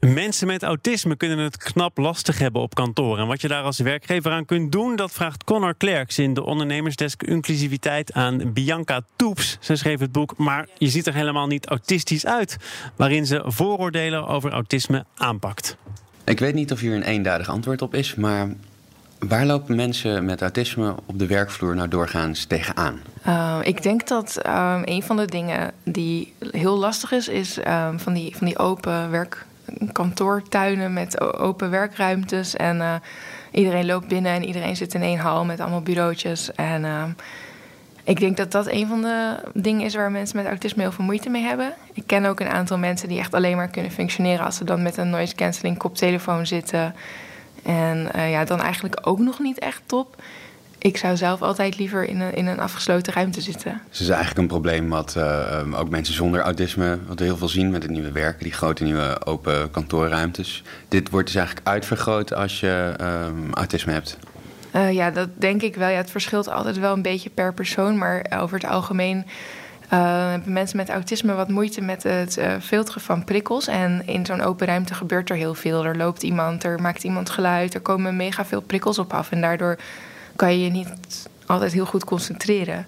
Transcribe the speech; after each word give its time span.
Mensen 0.00 0.46
met 0.46 0.62
autisme 0.62 1.16
kunnen 1.16 1.38
het 1.38 1.56
knap 1.56 1.98
lastig 1.98 2.38
hebben 2.38 2.62
op 2.62 2.74
kantoor. 2.74 3.18
En 3.18 3.26
wat 3.26 3.40
je 3.40 3.48
daar 3.48 3.62
als 3.62 3.78
werkgever 3.78 4.32
aan 4.32 4.44
kunt 4.44 4.72
doen, 4.72 4.96
dat 4.96 5.12
vraagt 5.12 5.44
Connor 5.44 5.74
Klerks 5.74 6.18
in 6.18 6.34
de 6.34 6.44
ondernemersdesk 6.44 7.22
inclusiviteit 7.22 8.12
aan 8.12 8.52
Bianca 8.52 9.00
Toeps. 9.16 9.56
Ze 9.60 9.76
schreef 9.76 10.00
het 10.00 10.12
boek 10.12 10.36
Maar 10.36 10.68
je 10.78 10.88
ziet 10.88 11.06
er 11.06 11.14
helemaal 11.14 11.46
niet 11.46 11.66
autistisch 11.66 12.26
uit, 12.26 12.56
waarin 12.96 13.26
ze 13.26 13.42
vooroordelen 13.44 14.26
over 14.26 14.52
autisme 14.52 15.04
aanpakt. 15.16 15.76
Ik 16.24 16.38
weet 16.38 16.54
niet 16.54 16.72
of 16.72 16.80
hier 16.80 16.94
een 16.94 17.02
eenduidig 17.02 17.48
antwoord 17.48 17.82
op 17.82 17.94
is, 17.94 18.14
maar 18.14 18.48
waar 19.18 19.46
lopen 19.46 19.76
mensen 19.76 20.24
met 20.24 20.42
autisme 20.42 20.94
op 21.06 21.18
de 21.18 21.26
werkvloer 21.26 21.74
nou 21.74 21.88
doorgaans 21.88 22.44
tegenaan? 22.44 23.00
Uh, 23.26 23.58
ik 23.62 23.82
denk 23.82 24.08
dat 24.08 24.40
uh, 24.46 24.80
een 24.84 25.02
van 25.02 25.16
de 25.16 25.26
dingen 25.26 25.72
die 25.84 26.32
heel 26.50 26.78
lastig 26.78 27.12
is, 27.12 27.28
is 27.28 27.58
uh, 27.58 27.88
van, 27.96 28.12
die, 28.12 28.36
van 28.36 28.46
die 28.46 28.58
open 28.58 29.10
werk 29.10 29.48
kantoortuinen 29.92 30.92
met 30.92 31.20
open 31.20 31.70
werkruimtes. 31.70 32.56
En 32.56 32.76
uh, 32.76 32.94
iedereen 33.50 33.86
loopt 33.86 34.08
binnen 34.08 34.32
en 34.32 34.44
iedereen 34.44 34.76
zit 34.76 34.94
in 34.94 35.02
één 35.02 35.18
hal 35.18 35.44
met 35.44 35.60
allemaal 35.60 35.82
bureautjes. 35.82 36.52
En 36.54 36.84
uh, 36.84 37.04
ik 38.04 38.20
denk 38.20 38.36
dat 38.36 38.52
dat 38.52 38.70
een 38.70 38.86
van 38.86 39.02
de 39.02 39.34
dingen 39.54 39.84
is 39.84 39.94
waar 39.94 40.10
mensen 40.10 40.36
met 40.36 40.46
autisme 40.46 40.82
heel 40.82 40.92
veel 40.92 41.04
moeite 41.04 41.30
mee 41.30 41.42
hebben. 41.42 41.72
Ik 41.92 42.06
ken 42.06 42.24
ook 42.24 42.40
een 42.40 42.48
aantal 42.48 42.78
mensen 42.78 43.08
die 43.08 43.18
echt 43.18 43.34
alleen 43.34 43.56
maar 43.56 43.68
kunnen 43.68 43.90
functioneren 43.90 44.44
als 44.44 44.56
ze 44.56 44.64
dan 44.64 44.82
met 44.82 44.96
een 44.96 45.10
noise 45.10 45.34
cancelling 45.34 45.78
koptelefoon 45.78 46.46
zitten. 46.46 46.94
En 47.62 48.08
uh, 48.16 48.30
ja, 48.30 48.44
dan 48.44 48.60
eigenlijk 48.60 48.98
ook 49.02 49.18
nog 49.18 49.38
niet 49.38 49.58
echt 49.58 49.82
top. 49.86 50.22
Ik 50.82 50.96
zou 50.96 51.16
zelf 51.16 51.42
altijd 51.42 51.78
liever 51.78 52.04
in 52.04 52.20
een, 52.20 52.34
in 52.34 52.46
een 52.46 52.60
afgesloten 52.60 53.12
ruimte 53.12 53.40
zitten. 53.40 53.80
Dus 53.88 53.98
het 53.98 54.00
is 54.00 54.08
eigenlijk 54.08 54.38
een 54.38 54.46
probleem 54.46 54.88
wat 54.88 55.14
uh, 55.18 55.78
ook 55.80 55.88
mensen 55.88 56.14
zonder 56.14 56.40
autisme 56.40 56.98
wat 57.06 57.18
we 57.18 57.24
heel 57.24 57.36
veel 57.36 57.48
zien 57.48 57.70
met 57.70 57.82
het 57.82 57.92
nieuwe 57.92 58.12
werken, 58.12 58.42
die 58.42 58.52
grote 58.52 58.84
nieuwe 58.84 59.26
open 59.26 59.70
kantoorruimtes. 59.70 60.62
Dit 60.88 61.10
wordt 61.10 61.26
dus 61.26 61.36
eigenlijk 61.36 61.68
uitvergroot 61.68 62.34
als 62.34 62.60
je 62.60 62.94
uh, 63.00 63.26
autisme 63.52 63.92
hebt. 63.92 64.18
Uh, 64.76 64.92
ja, 64.92 65.10
dat 65.10 65.28
denk 65.34 65.62
ik 65.62 65.74
wel. 65.74 65.88
Ja, 65.88 65.96
het 65.96 66.10
verschilt 66.10 66.48
altijd 66.48 66.78
wel 66.78 66.92
een 66.92 67.02
beetje 67.02 67.30
per 67.30 67.54
persoon, 67.54 67.98
maar 67.98 68.26
over 68.38 68.58
het 68.58 68.70
algemeen 68.70 69.26
hebben 69.88 70.52
mensen 70.52 70.76
met 70.76 70.88
autisme 70.88 71.34
wat 71.34 71.48
moeite 71.48 71.80
met 71.80 72.02
het 72.02 72.40
filteren 72.60 73.00
van 73.00 73.24
prikkels. 73.24 73.66
En 73.66 74.02
in 74.06 74.26
zo'n 74.26 74.40
open 74.40 74.66
ruimte 74.66 74.94
gebeurt 74.94 75.30
er 75.30 75.36
heel 75.36 75.54
veel. 75.54 75.84
Er 75.84 75.96
loopt 75.96 76.22
iemand, 76.22 76.64
er 76.64 76.80
maakt 76.80 77.04
iemand 77.04 77.30
geluid, 77.30 77.74
er 77.74 77.80
komen 77.80 78.16
mega 78.16 78.44
veel 78.44 78.60
prikkels 78.60 78.98
op 78.98 79.12
af. 79.12 79.30
En 79.30 79.40
daardoor 79.40 79.76
kan 80.40 80.52
je 80.52 80.64
je 80.64 80.70
niet 80.70 80.88
altijd 81.46 81.72
heel 81.72 81.86
goed 81.86 82.04
concentreren. 82.04 82.86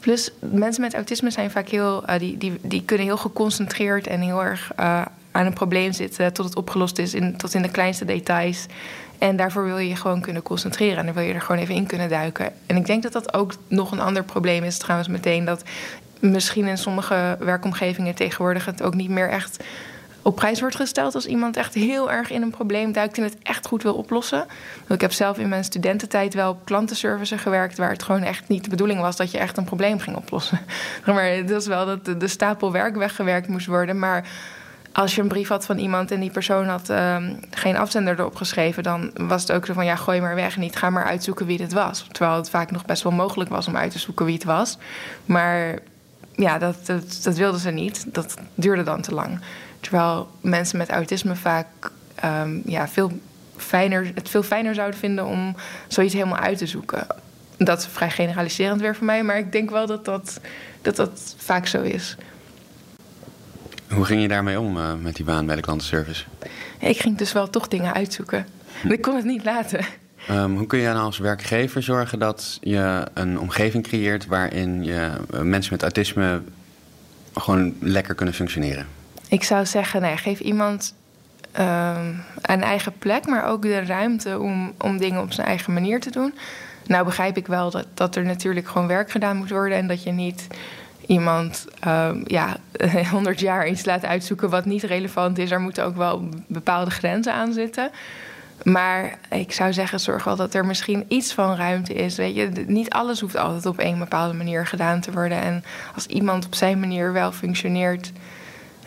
Plus, 0.00 0.30
mensen 0.38 0.82
met 0.82 0.94
autisme 0.94 1.30
zijn 1.30 1.50
vaak 1.50 1.68
heel, 1.68 2.02
uh, 2.10 2.18
die, 2.18 2.38
die, 2.38 2.58
die 2.62 2.82
kunnen 2.84 3.06
heel 3.06 3.16
geconcentreerd 3.16 4.06
en 4.06 4.20
heel 4.20 4.42
erg 4.42 4.72
uh, 4.80 5.02
aan 5.30 5.46
een 5.46 5.52
probleem 5.52 5.92
zitten 5.92 6.32
tot 6.32 6.44
het 6.44 6.56
opgelost 6.56 6.98
is, 6.98 7.14
in, 7.14 7.36
tot 7.36 7.54
in 7.54 7.62
de 7.62 7.70
kleinste 7.70 8.04
details. 8.04 8.66
En 9.18 9.36
daarvoor 9.36 9.64
wil 9.64 9.78
je 9.78 9.88
je 9.88 9.96
gewoon 9.96 10.20
kunnen 10.20 10.42
concentreren 10.42 10.98
en 10.98 11.04
dan 11.04 11.14
wil 11.14 11.24
je 11.24 11.32
er 11.32 11.40
gewoon 11.40 11.60
even 11.60 11.74
in 11.74 11.86
kunnen 11.86 12.08
duiken. 12.08 12.52
En 12.66 12.76
ik 12.76 12.86
denk 12.86 13.02
dat 13.02 13.12
dat 13.12 13.34
ook 13.34 13.52
nog 13.68 13.92
een 13.92 14.00
ander 14.00 14.24
probleem 14.24 14.64
is, 14.64 14.78
trouwens, 14.78 15.08
meteen. 15.08 15.44
Dat 15.44 15.62
misschien 16.20 16.66
in 16.66 16.78
sommige 16.78 17.36
werkomgevingen 17.40 18.14
tegenwoordig 18.14 18.64
het 18.64 18.82
ook 18.82 18.94
niet 18.94 19.10
meer 19.10 19.30
echt 19.30 19.64
op 20.22 20.36
prijs 20.36 20.60
wordt 20.60 20.76
gesteld 20.76 21.14
als 21.14 21.26
iemand 21.26 21.56
echt 21.56 21.74
heel 21.74 22.10
erg 22.10 22.30
in 22.30 22.42
een 22.42 22.50
probleem 22.50 22.92
duikt 22.92 23.18
en 23.18 23.24
het 23.24 23.36
echt 23.42 23.66
goed 23.66 23.82
wil 23.82 23.94
oplossen. 23.94 24.46
Ik 24.88 25.00
heb 25.00 25.12
zelf 25.12 25.38
in 25.38 25.48
mijn 25.48 25.64
studententijd 25.64 26.34
wel 26.34 26.50
op 26.50 26.64
klantenservice 26.64 27.38
gewerkt, 27.38 27.78
waar 27.78 27.90
het 27.90 28.02
gewoon 28.02 28.22
echt 28.22 28.48
niet 28.48 28.64
de 28.64 28.70
bedoeling 28.70 29.00
was 29.00 29.16
dat 29.16 29.30
je 29.30 29.38
echt 29.38 29.56
een 29.56 29.64
probleem 29.64 29.98
ging 29.98 30.16
oplossen. 30.16 30.60
Maar 31.06 31.24
het 31.24 31.50
was 31.50 31.66
wel 31.66 31.86
dat 31.86 32.20
de 32.20 32.28
stapel 32.28 32.72
werk 32.72 32.96
weggewerkt 32.96 33.48
moest 33.48 33.66
worden. 33.66 33.98
Maar 33.98 34.24
als 34.92 35.14
je 35.14 35.20
een 35.22 35.28
brief 35.28 35.48
had 35.48 35.66
van 35.66 35.78
iemand 35.78 36.10
en 36.10 36.20
die 36.20 36.30
persoon 36.30 36.66
had 36.66 36.88
um, 36.88 37.40
geen 37.50 37.76
afzender 37.76 38.18
erop 38.18 38.36
geschreven, 38.36 38.82
dan 38.82 39.10
was 39.14 39.42
het 39.42 39.52
ook 39.52 39.66
zo 39.66 39.72
van 39.72 39.84
ja, 39.84 39.96
gooi 39.96 40.20
maar 40.20 40.34
weg, 40.34 40.56
niet 40.56 40.76
ga 40.76 40.90
maar 40.90 41.04
uitzoeken 41.04 41.46
wie 41.46 41.58
dit 41.58 41.72
was. 41.72 42.06
Terwijl 42.12 42.36
het 42.36 42.50
vaak 42.50 42.70
nog 42.70 42.84
best 42.84 43.02
wel 43.02 43.12
mogelijk 43.12 43.50
was 43.50 43.66
om 43.66 43.76
uit 43.76 43.90
te 43.90 43.98
zoeken 43.98 44.24
wie 44.26 44.34
het 44.34 44.44
was. 44.44 44.78
Maar 45.24 45.78
ja, 46.34 46.58
dat, 46.58 46.86
dat, 46.86 47.20
dat 47.22 47.36
wilden 47.36 47.60
ze 47.60 47.70
niet. 47.70 48.14
Dat 48.14 48.34
duurde 48.54 48.82
dan 48.82 49.00
te 49.00 49.14
lang. 49.14 49.40
Terwijl 49.80 50.28
mensen 50.40 50.78
met 50.78 50.88
autisme 50.88 51.36
vaak 51.36 51.66
um, 52.24 52.62
ja, 52.64 52.88
veel 52.88 53.12
fijner, 53.56 54.10
het 54.14 54.28
veel 54.28 54.42
fijner 54.42 54.74
zouden 54.74 54.98
vinden 54.98 55.26
om 55.26 55.56
zoiets 55.88 56.14
helemaal 56.14 56.38
uit 56.38 56.58
te 56.58 56.66
zoeken. 56.66 57.06
Dat 57.56 57.78
is 57.78 57.86
vrij 57.86 58.10
generaliserend 58.10 58.80
weer 58.80 58.96
voor 58.96 59.06
mij, 59.06 59.22
maar 59.22 59.38
ik 59.38 59.52
denk 59.52 59.70
wel 59.70 59.86
dat 59.86 60.04
dat, 60.04 60.40
dat, 60.82 60.96
dat 60.96 61.34
vaak 61.38 61.66
zo 61.66 61.82
is. 61.82 62.16
Hoe 63.90 64.04
ging 64.04 64.22
je 64.22 64.28
daarmee 64.28 64.60
om 64.60 64.76
uh, 64.76 64.94
met 65.02 65.16
die 65.16 65.24
baan 65.24 65.46
bij 65.46 65.56
de 65.56 65.62
klantenservice? 65.62 66.24
Ik 66.78 67.00
ging 67.00 67.18
dus 67.18 67.32
wel 67.32 67.50
toch 67.50 67.68
dingen 67.68 67.94
uitzoeken. 67.94 68.46
ik 68.88 69.02
kon 69.02 69.16
het 69.16 69.24
niet 69.24 69.44
laten. 69.44 69.84
Um, 70.30 70.56
hoe 70.56 70.66
kun 70.66 70.78
je 70.78 70.86
dan 70.86 70.96
als 70.96 71.18
werkgever 71.18 71.82
zorgen 71.82 72.18
dat 72.18 72.58
je 72.60 73.06
een 73.14 73.38
omgeving 73.38 73.82
creëert 73.82 74.26
waarin 74.26 74.84
je 74.84 75.10
mensen 75.42 75.72
met 75.72 75.82
autisme 75.82 76.42
gewoon 77.34 77.74
lekker 77.80 78.14
kunnen 78.14 78.34
functioneren? 78.34 78.86
Ik 79.30 79.42
zou 79.42 79.66
zeggen, 79.66 80.00
nee, 80.00 80.16
geef 80.16 80.40
iemand 80.40 80.94
um, 81.58 82.24
een 82.42 82.62
eigen 82.62 82.98
plek, 82.98 83.26
maar 83.26 83.46
ook 83.46 83.62
de 83.62 83.84
ruimte 83.84 84.38
om, 84.38 84.72
om 84.78 84.98
dingen 84.98 85.22
op 85.22 85.32
zijn 85.32 85.46
eigen 85.46 85.72
manier 85.72 86.00
te 86.00 86.10
doen. 86.10 86.34
Nou 86.86 87.04
begrijp 87.04 87.36
ik 87.36 87.46
wel 87.46 87.70
dat, 87.70 87.86
dat 87.94 88.16
er 88.16 88.24
natuurlijk 88.24 88.68
gewoon 88.68 88.86
werk 88.86 89.10
gedaan 89.10 89.36
moet 89.36 89.50
worden 89.50 89.78
en 89.78 89.86
dat 89.86 90.02
je 90.02 90.10
niet 90.10 90.46
iemand 91.06 91.66
um, 91.86 92.22
ja, 92.26 92.56
100 93.10 93.40
jaar 93.40 93.68
iets 93.68 93.84
laat 93.84 94.04
uitzoeken 94.04 94.50
wat 94.50 94.64
niet 94.64 94.82
relevant 94.82 95.38
is. 95.38 95.50
Er 95.50 95.60
moeten 95.60 95.84
ook 95.84 95.96
wel 95.96 96.28
bepaalde 96.46 96.90
grenzen 96.90 97.32
aan 97.32 97.52
zitten. 97.52 97.90
Maar 98.62 99.18
ik 99.30 99.52
zou 99.52 99.72
zeggen, 99.72 100.00
zorg 100.00 100.24
wel 100.24 100.36
dat 100.36 100.54
er 100.54 100.66
misschien 100.66 101.04
iets 101.08 101.32
van 101.32 101.56
ruimte 101.56 101.94
is. 101.94 102.16
Weet 102.16 102.34
je, 102.34 102.50
niet 102.66 102.90
alles 102.90 103.20
hoeft 103.20 103.36
altijd 103.36 103.66
op 103.66 103.78
een 103.78 103.98
bepaalde 103.98 104.34
manier 104.34 104.66
gedaan 104.66 105.00
te 105.00 105.12
worden. 105.12 105.42
En 105.42 105.64
als 105.94 106.06
iemand 106.06 106.46
op 106.46 106.54
zijn 106.54 106.80
manier 106.80 107.12
wel 107.12 107.32
functioneert, 107.32 108.12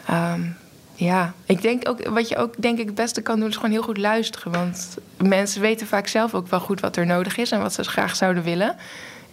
Um, 0.09 0.55
ja, 0.95 1.33
ik 1.45 1.61
denk 1.61 1.89
ook, 1.89 2.07
wat 2.07 2.29
je 2.29 2.37
ook 2.37 2.61
denk 2.61 2.79
ik 2.79 2.85
het 2.85 2.95
beste 2.95 3.21
kan 3.21 3.39
doen, 3.39 3.49
is 3.49 3.55
gewoon 3.55 3.71
heel 3.71 3.81
goed 3.81 3.97
luisteren. 3.97 4.51
Want 4.51 4.97
mensen 5.17 5.61
weten 5.61 5.87
vaak 5.87 6.07
zelf 6.07 6.33
ook 6.33 6.47
wel 6.47 6.59
goed 6.59 6.79
wat 6.79 6.95
er 6.95 7.05
nodig 7.05 7.37
is 7.37 7.51
en 7.51 7.61
wat 7.61 7.73
ze 7.73 7.83
graag 7.83 8.15
zouden 8.15 8.43
willen. 8.43 8.75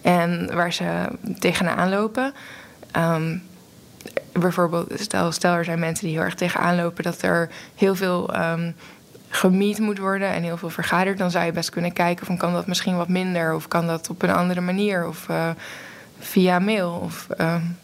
En 0.02 0.54
waar 0.54 0.72
ze 0.72 1.08
tegenaan 1.38 1.88
lopen. 1.88 2.32
Um, 2.96 3.42
bijvoorbeeld, 4.32 4.92
stel, 5.00 5.56
er 5.56 5.64
zijn 5.64 5.78
mensen 5.78 6.06
die 6.06 6.14
heel 6.14 6.24
erg 6.24 6.34
tegenaan 6.34 6.76
lopen 6.76 7.04
dat 7.04 7.22
er 7.22 7.50
heel 7.74 7.94
veel 7.94 8.36
um, 8.36 8.74
gemiet 9.28 9.78
moet 9.78 9.98
worden 9.98 10.28
en 10.28 10.42
heel 10.42 10.56
veel 10.56 10.70
vergaderd. 10.70 11.18
Dan 11.18 11.30
zou 11.30 11.44
je 11.44 11.52
best 11.52 11.70
kunnen 11.70 11.92
kijken 11.92 12.26
van 12.26 12.36
kan 12.36 12.52
dat 12.52 12.66
misschien 12.66 12.96
wat 12.96 13.08
minder 13.08 13.54
of 13.54 13.68
kan 13.68 13.86
dat 13.86 14.10
op 14.10 14.22
een 14.22 14.30
andere 14.30 14.60
manier 14.60 15.06
of 15.06 15.26
uh, 15.30 15.50
via 16.18 16.58
mail 16.58 17.00
of 17.02 17.26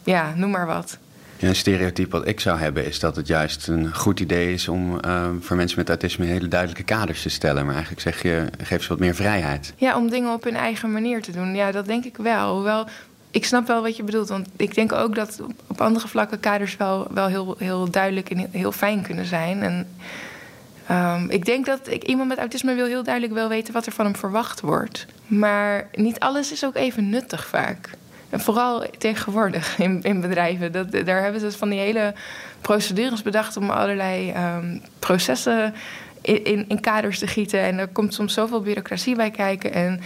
ja, 0.04 0.32
noem 0.34 0.50
maar 0.50 0.66
wat. 0.66 0.98
Ja, 1.38 1.48
een 1.48 1.56
stereotype 1.56 2.10
wat 2.10 2.26
ik 2.26 2.40
zou 2.40 2.58
hebben 2.58 2.86
is 2.86 3.00
dat 3.00 3.16
het 3.16 3.26
juist 3.26 3.68
een 3.68 3.94
goed 3.94 4.20
idee 4.20 4.52
is 4.52 4.68
om 4.68 4.98
uh, 5.04 5.28
voor 5.40 5.56
mensen 5.56 5.78
met 5.78 5.88
autisme 5.88 6.24
hele 6.24 6.48
duidelijke 6.48 6.84
kaders 6.84 7.22
te 7.22 7.28
stellen. 7.28 7.64
Maar 7.64 7.74
eigenlijk 7.74 8.02
zeg 8.02 8.22
je, 8.22 8.44
geef 8.62 8.82
ze 8.82 8.88
wat 8.88 8.98
meer 8.98 9.14
vrijheid. 9.14 9.72
Ja, 9.76 9.96
om 9.96 10.10
dingen 10.10 10.32
op 10.32 10.44
hun 10.44 10.56
eigen 10.56 10.92
manier 10.92 11.22
te 11.22 11.32
doen. 11.32 11.54
Ja, 11.54 11.72
dat 11.72 11.86
denk 11.86 12.04
ik 12.04 12.16
wel. 12.16 12.54
Hoewel, 12.54 12.86
ik 13.30 13.44
snap 13.44 13.66
wel 13.66 13.82
wat 13.82 13.96
je 13.96 14.02
bedoelt. 14.02 14.28
Want 14.28 14.48
ik 14.56 14.74
denk 14.74 14.92
ook 14.92 15.14
dat 15.14 15.40
op 15.66 15.80
andere 15.80 16.08
vlakken 16.08 16.40
kaders 16.40 16.76
wel, 16.76 17.06
wel 17.10 17.26
heel, 17.26 17.54
heel 17.58 17.90
duidelijk 17.90 18.30
en 18.30 18.48
heel 18.50 18.72
fijn 18.72 19.02
kunnen 19.02 19.24
zijn. 19.24 19.62
En 19.62 19.88
um, 20.90 21.30
ik 21.30 21.44
denk 21.44 21.66
dat 21.66 21.80
ik, 21.88 22.02
iemand 22.02 22.28
met 22.28 22.38
autisme 22.38 22.74
wil 22.74 22.86
heel 22.86 23.02
duidelijk 23.02 23.34
wel 23.34 23.48
weten 23.48 23.72
wat 23.72 23.86
er 23.86 23.92
van 23.92 24.04
hem 24.04 24.16
verwacht 24.16 24.60
wordt. 24.60 25.06
Maar 25.26 25.88
niet 25.92 26.18
alles 26.18 26.52
is 26.52 26.64
ook 26.64 26.76
even 26.76 27.08
nuttig 27.08 27.46
vaak. 27.46 27.90
Vooral 28.30 28.84
tegenwoordig 28.98 29.78
in, 29.78 30.02
in 30.02 30.20
bedrijven. 30.20 30.72
Dat, 30.72 30.92
daar 30.92 31.22
hebben 31.22 31.40
ze 31.40 31.58
van 31.58 31.68
die 31.68 31.78
hele 31.78 32.14
procedures 32.60 33.22
bedacht 33.22 33.56
om 33.56 33.70
allerlei 33.70 34.34
um, 34.56 34.82
processen 34.98 35.74
in, 36.20 36.44
in, 36.44 36.68
in, 36.68 36.80
kaders 36.80 37.18
te 37.18 37.26
gieten. 37.26 37.60
En 37.60 37.78
er 37.78 37.88
komt 37.88 38.14
soms 38.14 38.34
zoveel 38.34 38.60
bureaucratie 38.60 39.16
bij 39.16 39.30
kijken. 39.30 39.72
En 39.72 40.00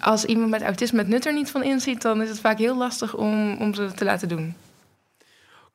als 0.00 0.24
iemand 0.24 0.50
met 0.50 0.62
autisme 0.62 0.98
het 0.98 1.08
nut 1.08 1.26
er 1.26 1.32
niet 1.32 1.50
van 1.50 1.62
inziet, 1.62 2.02
dan 2.02 2.22
is 2.22 2.28
het 2.28 2.40
vaak 2.40 2.58
heel 2.58 2.76
lastig 2.76 3.14
om, 3.14 3.56
om 3.56 3.74
ze 3.74 3.92
te 3.94 4.04
laten 4.04 4.28
doen. 4.28 4.54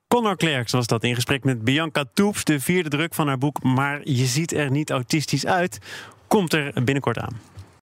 Connor 0.08 0.38
Klerks 0.38 0.72
was 0.72 0.88
dat 0.88 1.04
in 1.04 1.16
gesprek 1.16 1.44
met 1.44 1.64
Bianca 1.64 2.04
Toeps. 2.14 2.44
De 2.44 2.60
vierde 2.60 2.90
druk 2.90 3.14
van 3.14 3.28
haar 3.28 3.38
boek 3.38 3.64
Maar 3.64 4.00
je 4.04 4.26
ziet 4.26 4.54
er 4.54 4.72
niet 4.72 4.90
autistisch 4.90 5.46
uit, 5.46 5.80
komt 6.28 6.54
er 6.54 6.72
binnenkort 6.74 7.18
aan. 7.20 7.57